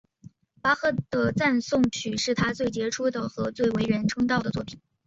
[0.63, 4.79] 巴赫的颂赞曲是他最杰出的和最为人称道的作品。